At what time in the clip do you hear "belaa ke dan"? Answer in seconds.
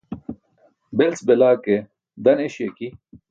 1.27-2.37